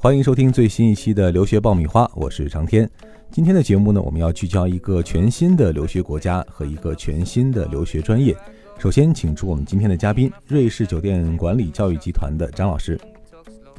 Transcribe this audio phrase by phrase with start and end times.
[0.00, 2.88] 欢迎收听最新一期的留学爆米花，我是长天。
[3.32, 8.32] 今天的节目呢，我们要聚焦一个全新的留学国家和一个全新的留学专业。
[8.78, 12.96] 首先，请出我们今天的嘉宾，瑞士酒店管理教育集团的张老师。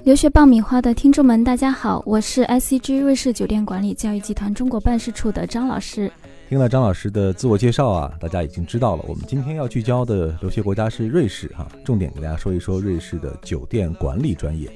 [0.04, 6.12] 留学爆米花的听众们，大家好，我是 ICG 瑞士酒店管理教育集团中国办事处的张老师。
[6.50, 14.70] 听了张老师的自我介绍啊，大家已经知道了，我们今天要聚焦的留学国家是瑞士哈，重点给大家说一说瑞士的酒店管理专业。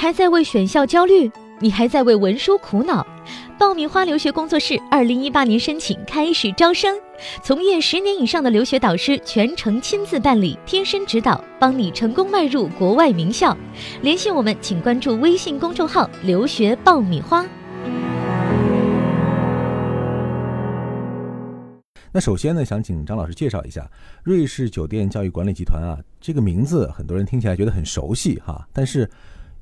[0.00, 1.30] 还在为选校焦虑？
[1.58, 3.06] 你还在为文书苦恼？
[3.58, 6.98] 爆米花留学工作室二零一八年申请开始招生，
[7.42, 13.54] 从业十年以上的留学导师全程亲自办理，贴身指导，帮你成功迈入国外名校。
[14.00, 17.44] 联系我们，请关注微信公众号“留学爆米花”。
[22.10, 23.86] 那首先呢，想请张老师介绍一下
[24.22, 29.06] 瑞士酒店教育管理集团啊，这个名字很多人听起来觉得很熟悉哈，但是。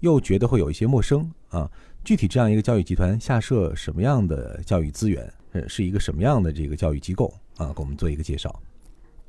[0.00, 1.70] 又觉得会有一些陌生啊，
[2.04, 7.72] 具体这样一个教育集团下设什么样的教育资源，呃，是一个什么样的这个教育机构啊？
[7.74, 8.54] 给我们做一个介绍。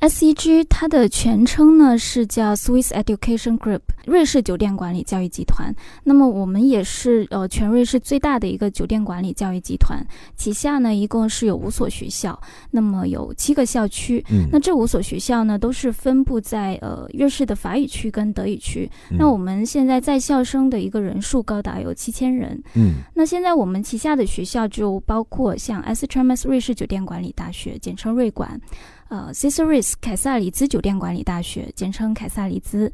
[0.02, 5.76] SEG 它的全称呢是叫 Swiss Education Group，瑞士酒店管理教育集团。
[6.06, 10.02] 那么我们也是呃全瑞士最大的一个酒店管理教育集团，
[10.38, 12.40] 旗下呢一共是有五所学校，
[12.72, 14.24] 那么有七个校区。
[14.32, 18.90] 嗯，那这五所学校呢都是分布在呃瑞士的法语区跟德语区。
[19.10, 22.58] 那我们现在在校生的一个人数高达有七千人。
[22.74, 28.58] 嗯，那现在我们旗下的学校就包括像 s t r m s 瑞士酒店管理大学，简称瑞管。
[29.10, 32.92] 呃，Ciceris 凯撒里兹酒店管理大学，简称凯撒里兹。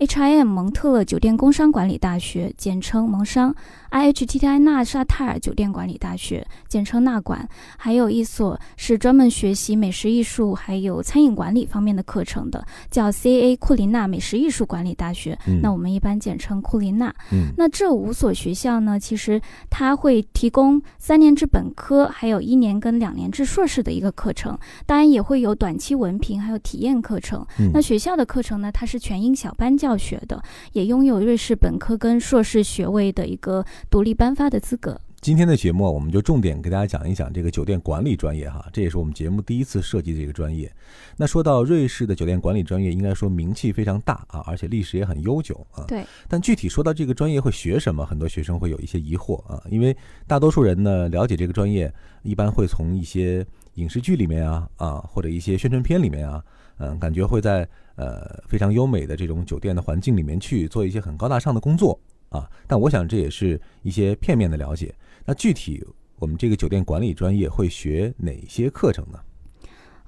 [0.00, 3.54] HIM 蒙特勒酒店工商管理大学，简称蒙商
[3.90, 7.46] ；IHTTI 纳沙泰尔酒店管理大学，简称纳管。
[7.76, 15.38] 还有一所是专门学习美食艺术还有餐饮管理方面的课程的，叫 CA 库林纳美食艺术管理大学。
[15.60, 17.14] 那我们一般简称库林纳。
[17.58, 27.46] 那这五所学校呢，其实它会提供三年制本科，还有一年跟两年制硕士的一个课程，当然也会有短期文凭还有体验课程。
[27.74, 29.89] 那学校的课程呢，它是全英小班教。
[29.90, 30.40] 教学的，
[30.72, 35.00] 也拥有瑞士本科跟硕士学位的一个独立颁发的资格。
[35.20, 40.72] 今天的节目，我们就重点给大家讲一讲这个酒店管理专业哈，这也是我们节目第一次设计这个专业。
[41.16, 45.84] 那说到瑞士的酒店管理专业，应该说名气非常大啊，而且历史也很悠久啊。
[45.88, 46.04] 对。
[46.28, 49.94] 但具体说到这个专业会学什么，很多学生会有一些疑惑啊，因为
[50.28, 51.92] 大多数人呢了解这个专业，
[52.22, 53.44] 一般会从一些
[53.80, 56.44] 影视剧里面啊啊，或者一些宣传片里面啊。
[56.82, 64.94] 嗯，感觉会在呃非常优美的这种酒店的环境里面去做一些很高大上的工作啊，但我想这也是一些片面的了解。
[65.26, 65.84] 那具体
[66.16, 69.18] 我们这个酒店管理专业会学哪些课程呢？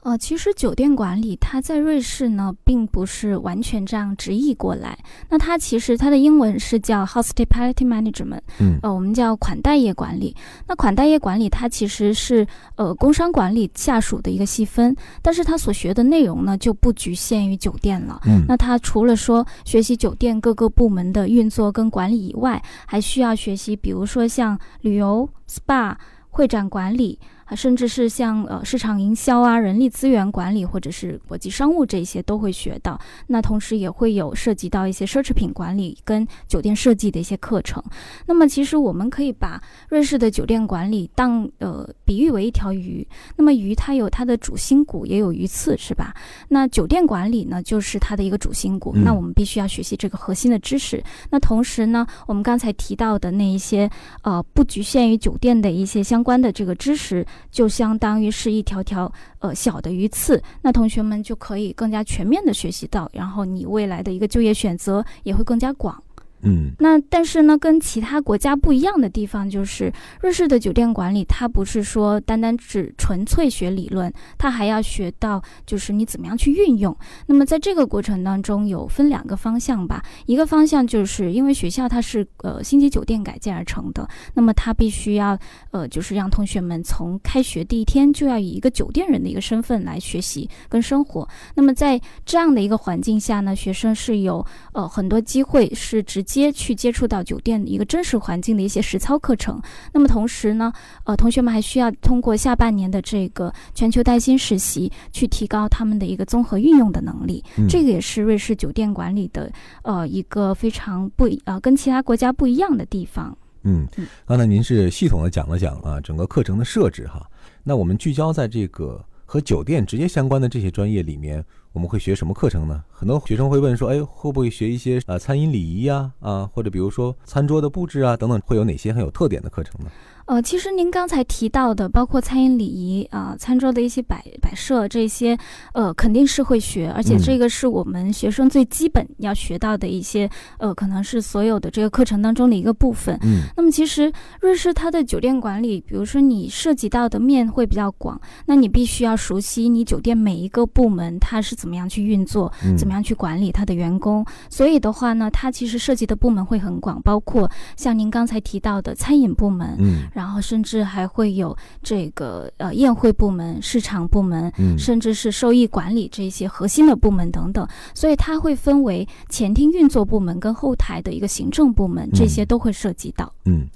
[0.02, 4.98] 呃，其实酒店管理它在瑞士呢，并不是完全这样直译过来。
[5.28, 10.34] 那它其实它的英文是叫 Hospitality Management，嗯，呃，我们叫款待业管理。
[10.66, 14.92] 那款待业管理它其实是呃工商管理下属的一个细分，
[15.22, 18.20] 但是它所学的内容呢就不局限于酒店了。
[18.26, 25.94] 嗯，那它除了说学习酒店各个部门的运作跟管理以外，还需要学习，比如说像旅游、SPA、
[26.28, 27.20] 会展管理。
[27.54, 33.00] 甚至是像呃市场营销啊、人力资源管理或者是国际商务这些都会学到。
[33.26, 37.82] 那同时也会有涉及到一些奢侈品管理跟酒店设计的一些课程。
[38.26, 43.06] 那么其实我们可以把瑞士的酒店管理当呃比喻为一条鱼。
[43.36, 46.14] 那么鱼它有它的主心骨，也有鱼刺，是吧？
[46.48, 48.92] 那酒店管理呢，就是它的一个主心骨。
[48.94, 51.02] 那我们必须要学习这个核心的知识。
[51.30, 53.90] 那同时呢，我们刚才提到的那一些
[54.22, 57.26] 呃不局限于酒店的一些相关的这个知识。
[57.50, 66.02] 就相当于是一条条呃小的鱼刺，那同学们就可以更加全面的学习到，然后你未来的一个就业选择也会更加广。
[66.44, 76.96] 嗯，那但是呢，跟其他国家不一样的地方就是，瑞士的酒店管理它不是说单单只纯粹学理论，它还要学到就是你怎么样去运用。
[77.26, 80.02] 那么在这个过程当中，有分两个方向吧。
[80.26, 85.38] 一个方向就是因为学校它是呃星级酒店改建而成的，那么它必须要
[85.70, 91.28] 呃就是让同学们从开学第一天就要以一个酒店人的一个身份来学习跟生活。
[91.54, 96.20] 那么在这样的一个环境下呢，学生是有呃很多机会是直。
[96.20, 99.60] 接去接触到酒店一个真实环境的一些实操课程，
[99.92, 100.72] 那么同时呢，
[101.04, 107.44] 呃，同学们还需要通过下半年的这个全球带薪实习，去提高他们的一个综合运用的能力。
[107.68, 109.52] 这个也是瑞士酒店管理的
[109.82, 113.36] 呃一个非常不呃跟其他国家不一样的地方。
[113.64, 113.86] 嗯，
[114.26, 117.24] 刚才您是系统的讲了讲啊整个课程的设置哈，
[117.62, 121.42] 那我们聚焦在这个和酒店直接相关的这些专业里面，
[121.72, 122.84] 我们会学什么课程呢？
[122.90, 129.90] 很多学生会问说，哎，会不会学一些呃餐饮礼仪呀，啊，或者比如说餐桌的布置啊等等，会有哪些很有特点的课程呢？
[130.32, 135.36] 呃，其实您刚才提到的，包括餐饮礼仪啊、餐桌的一些摆摆设这些，
[135.74, 140.26] 呃，肯定是会学，而且这个是我们学生最基本要学到的一些，
[140.58, 143.14] 呃，可能是所有的这个课程当中的一个部分。
[143.20, 154.24] 嗯，那么其实瑞士它的酒店管理，比如说你涉及到的面会比较广，那你必须要熟悉你酒店每一个部门它是怎么样去运作，怎么样去管理它的员工。
[154.48, 159.76] 所以的话呢，它其实涉及的部门会很广，包括像您刚才提到的餐饮部门。
[159.78, 160.04] 嗯。
[160.21, 173.32] 然后甚至还会有这个呃宴会部门、市场部门，嗯，甚至是收益管理这些核心的部门等等，所以它会分为前厅运作部门跟后台的一个行政部门，这些都会涉及到。
[173.44, 173.66] 嗯，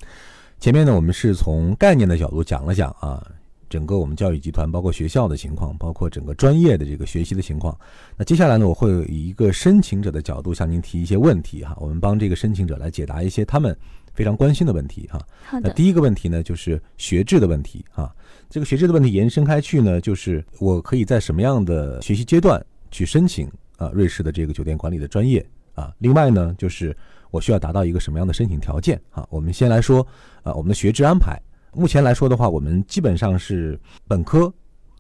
[0.58, 3.25] 前面呢我们是从概念的角度讲了讲啊，
[3.69, 7.76] 整个我们教育集团包括学校的情况，包括整个专业的这个学习的情况。
[8.16, 13.76] 那接下来呢，我会以一个申请者的角度向您提一些问题哈，我们帮这个申请者来解答一些他们。
[14.16, 15.20] 非常关心的问题哈，
[15.62, 18.12] 那第一个问题呢，就是学制的问题啊。
[18.48, 23.46] 这个学制的问题延伸开去呢，就是我可以在什么样的学习阶段去申请
[23.76, 25.92] 啊瑞士的这个酒店管理的专业啊？
[25.98, 26.96] 另外呢，就是
[27.30, 29.26] 我需要达到一个什么样的申请条件啊？
[29.30, 30.06] 我们先来说
[30.42, 31.38] 啊，我们的学制安排。
[31.72, 33.78] 目前来说的话，我们基本上是
[34.08, 34.50] 本科、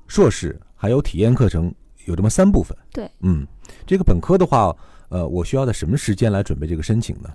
[0.08, 1.74] 硕士还有体验课程
[2.04, 2.76] 有这么三部分。
[2.92, 3.46] 对，嗯，
[3.86, 4.76] 这个本科的话，
[5.08, 7.30] 呃，我需要在什么时间来准备这个申请呢？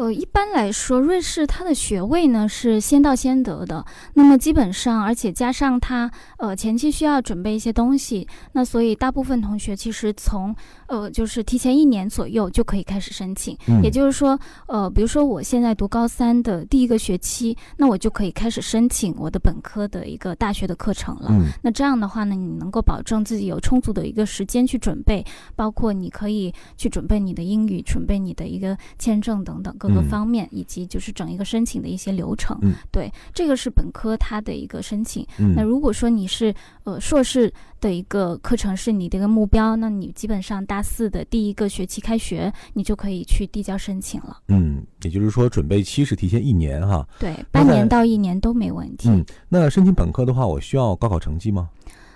[0.00, 3.84] 呃，一般来说，瑞士它的学位呢是先到先得的。
[4.14, 10.56] 那么基本上，而且加上它呃前期需要准备一些东西，那所以大部分同学其实从
[10.86, 13.54] 呃就是提前一年左右就可以开始申请。
[13.82, 21.30] 也就是说，呃，比如说我现在读高三的第一个学期，那我就可以开始申请我的本科的一个大学的课程了。
[21.60, 25.22] 那这样的话呢，你能够保证自己有充足的一个时间去准备，
[25.54, 29.89] 包括你可以去准备你的英语，准备你的一个签证等等各。
[29.94, 32.58] 各方面以及就是整一个申请的一些流程，
[32.90, 35.26] 对，这个是本科它的一个申请。
[35.56, 36.54] 那如果说你是
[36.84, 44.38] 呃硕士的一个课程是你的一个目标，那你基本上大四的第一个学期开学，你就可以去递交申请了。
[44.48, 47.06] 嗯，也就是说准备期是提前一年哈。
[47.18, 49.08] 对，半年到一年都没问题。
[49.08, 51.68] 嗯，那申请本科的话，我需要高考成绩吗？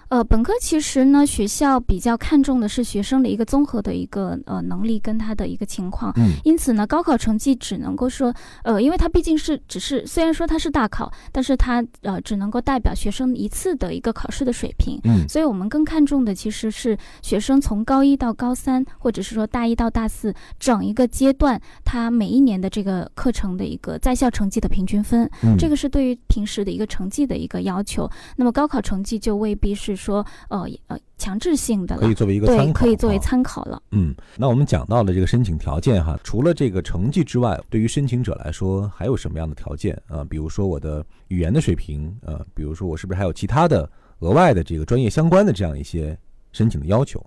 [0.09, 6.13] 呃，本科其实呢，学校比较看重的是学生的一个综合的一个呃能力跟他的一个情况。
[6.17, 8.33] 嗯，因此呢，高考成绩只能够说，
[8.65, 15.01] 呃，因为它毕竟是只是虽然说它是大考，但是它呃只能够代表学生一次的一个考试的水平。
[15.05, 25.29] 嗯，所以我们更看重的其实是学生从高一到高三，或者是说大一到大四整一个阶段，他每一年的这个课程的一个在校成绩的平均分。
[25.43, 28.09] 嗯，这个是对于平时的一个成绩的一个要求。
[28.37, 29.94] 那么高考成绩就未必是。
[29.95, 33.83] 说呃呃强制性的可以作为一个参考可以作为参考了。
[33.91, 40.25] 嗯，那我们讲到了这个申请条件哈，除了这个成绩之外，对于申请者来说还有什么样的条件啊？
[40.25, 43.89] 比如说我的语言的水平呃，比如说我是不是还有其他的
[44.21, 46.19] 额外的这个专业相关的这样一些
[46.53, 47.25] 申请的要求？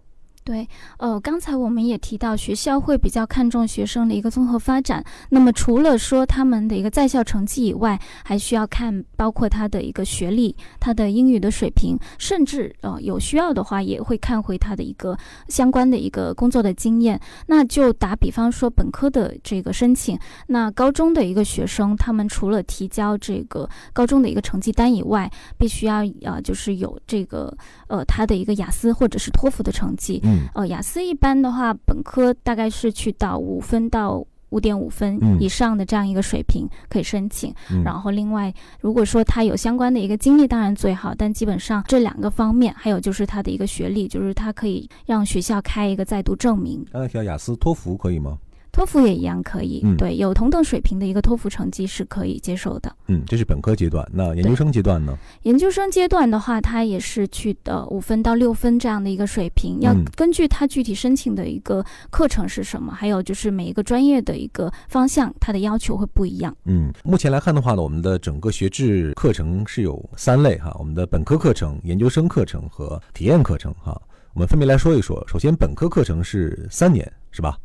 [0.47, 0.65] 对，
[0.97, 5.03] 呃，刚才我们也提到，学校会比较看重学生的一个综合发展。
[5.29, 15.17] 那么除了说他们的一个在校成绩以外，还需要看包括他的一个学历、他的英语的水平，甚至呃有需要的话，也会看回他的一个
[15.49, 17.19] 相关的一个工作的经验。
[17.47, 20.17] 那就打比方说，本科的这个申请，
[20.47, 27.53] 那高中的一个学生，他们除了提交这个高中的一个成绩单以外，必须要呃就是有这个
[27.89, 30.23] 呃他的一个雅思或者是托福的成绩。
[30.53, 37.53] 呃，雅思一般的话，本科大概是去到五分到五点五分以上的这样一个水平可以申请。
[37.83, 41.13] 然后另外，如果说他有相关的一个经历，当然最好。
[41.17, 46.85] 但基本上这两个方面，还有就是他的一个学历，就是他可以让学校开一个在读证明。
[46.91, 48.37] 刚才提到雅思、托福可以吗？
[48.77, 52.95] 托福也一样可以，对，有同等水平的一个托福成绩是可以接受的。
[53.07, 54.07] 嗯，这是本科阶段。
[54.13, 55.17] 那研究生阶段呢？
[55.41, 66.55] 研究生阶段的话，它也是去的五分到六分这样的一个水平，要根据它具体申请的一个课程是什么，还有就是每一个专业的一个方向，它的要求会不一样。
[66.65, 73.99] 嗯，目前来看的话呢，我们的整个学制课程是有三类哈，我们的本科课程、研究生课程和体验课程哈，
[74.35, 75.25] 我们分别来说一说。
[75.27, 77.57] 首先，本科课程是三年，是吧？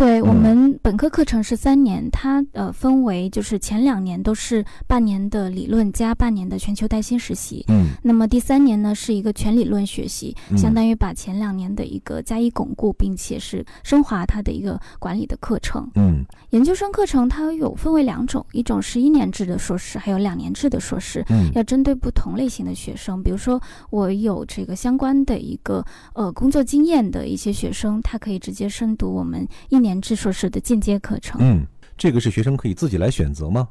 [0.00, 7.88] 对我们本科课程是三年，它呃分为就是前两年都是半年的理论加半年的全球带薪实习，嗯。
[8.02, 10.56] 那么第三年呢是一个全理论学习，嗯。
[10.56, 15.86] 相当于把前两年的一个加以巩固，并且是升华它的一个管理的课程。
[15.96, 16.24] 嗯。
[16.48, 21.22] 研究生课程它有分为两种，一种是一年制的硕士，还有两年制的硕士。
[21.28, 21.52] 嗯。
[21.54, 31.40] 要针对不同类型的学生，比如说我有这个相关的一个呃工作经验的一些学生，他可以直接深读我们一年制硕士的进阶课程。
[31.40, 31.66] 嗯，
[31.96, 33.66] 这个是学生可以自己来选择吗？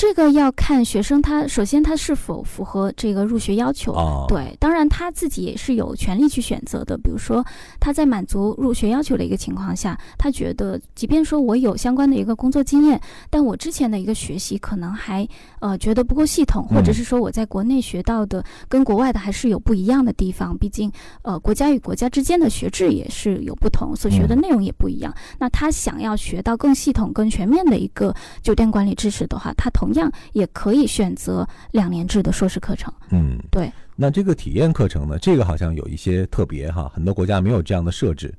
[0.00, 3.92] 这个要看学生他首先他是否符合这个入学要求。
[3.92, 6.96] 啊，，对，当然他自己也是有权利去选择的。
[6.96, 7.44] 比如说，
[7.78, 15.28] 他在满足入学要求的一个情况下，他觉得，即便说我有相关的一个工作经验，但我之前的一个学习可能还
[15.58, 20.56] 呃觉得不够系统，或者嗯是说我在国内学到的跟国外的还是有不一样的地方。
[20.56, 20.90] 毕竟，
[21.20, 25.14] 呃，国家与国家之间的学制也是有不同，所学的嗯内容也不一样。
[25.38, 32.92] 那他想要学到更系统、更全面的一个酒店管理知识的话，他同样也可以选择两年制的硕士课程。
[33.10, 33.72] 嗯，对。
[33.96, 35.18] 那这个体验课程呢？
[35.18, 38.32] 这个好像有一些特别哈，很多国家没有这样的设置。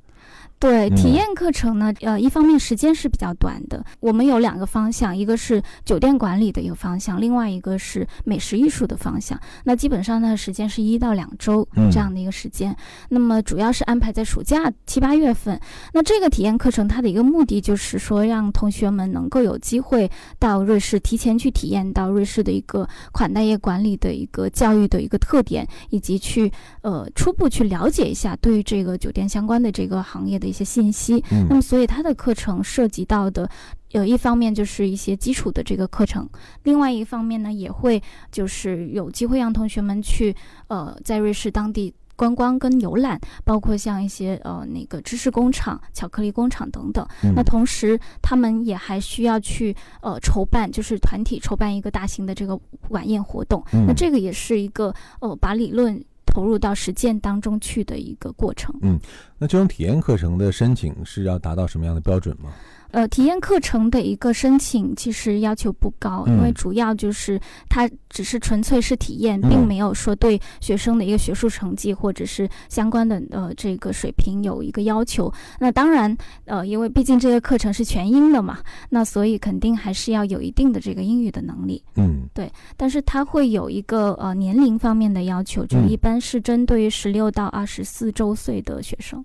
[0.62, 9.36] 对嗯体验课程呢，呃，一方面时间是比较短的，我们有两个方向，一个是酒店管理的一个方向，另外一个是美食艺术的方向。
[9.64, 12.76] 那基本上呢，时间是一到两周嗯这样的一个时间。
[13.08, 15.60] 那么主要是安排在暑假七八月份。
[15.92, 26.48] 那这个体验课程它的一个目的就是说，让同学们能够有机会到瑞士，提前去体验到瑞士的一个款待业管理的一个教育的一个特点，以及去
[26.82, 31.24] 呃初步去了解一下对于这个酒店相关的这个行业的一些信息。
[31.30, 33.48] 嗯那么，所以他的课程涉及到的，
[33.92, 36.28] 有一方面就是一些基础的这个课程，
[36.64, 40.36] 另外一方面呢，也会就是有机会让同学们去
[40.68, 41.94] 呃在瑞士当地。
[42.14, 47.04] 观光跟游览，包括像一些呃那个知识工厂、巧克力工厂等等。
[47.24, 52.56] 嗯那同时，他们也还需要去呃筹办，就是团体筹办一个大型的这个
[52.90, 53.64] 晚宴活动。
[53.72, 56.00] 嗯那这个也是一个呃把理论
[56.32, 58.74] 投入到实践当中去的一个过程。
[58.80, 58.98] 嗯
[59.38, 62.50] 那这种体验课程的申请是要达到什么样的标准吗？
[62.92, 75.32] 呃，体验课程的一个申请其实要求不高，因为嗯主要就是它只是纯粹是体验，嗯并没有说对学生的一个学术成绩或者是相关的呃这个水平有一个要求。
[75.58, 78.58] 那当然，呃，因为毕竟这个课程是全英的嘛，
[78.90, 81.82] 那所以肯定还是要有一定的这个英语的能力。
[81.96, 89.24] 嗯对但是它会有一个呃年龄方面的要求，就嗯一般是针对于十六到二十四周岁的学生。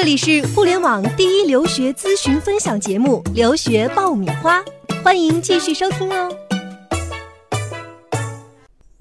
[0.00, 4.62] 这里是互联网第一留学咨询分享节目《留学爆米花》，
[5.02, 6.47] 欢迎继续收听哦。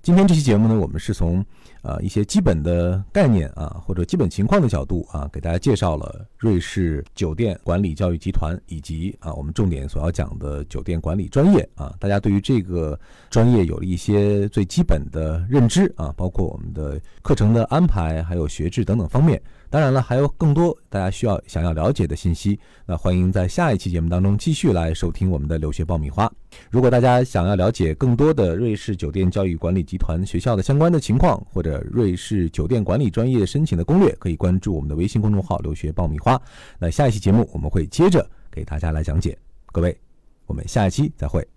[0.07, 1.45] 今天这期节目呢，我们是从
[1.81, 12.97] 呃一些基本的概念啊，或者基本情况的角度啊，给大家介绍了瑞士酒店管理教育集团以及啊我们重点所要讲的酒店管理专业啊，大家对于这个
[13.29, 19.41] 专业有了一些最基本的认知啊，包括我们的课程的安排，还有学制等等方面。
[19.69, 26.31] 当然了，还有更多大家需要想要了解的信息，那欢迎在下一期节目当中继续来收听我们的留学爆米花。
[26.71, 36.41] 如果大家想要了解更多的瑞士酒店教育管理集团学校的相关的情况，或者瑞士酒店管理专业申请的攻略，可以关注我们的微信公众号“留学爆米花”。
[36.79, 39.37] 那下一期节目我们会接着给大家来讲解。
[39.67, 39.97] 各位，
[40.45, 41.47] 我们下一期再会。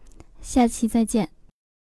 [0.41, 1.40] 下期再见。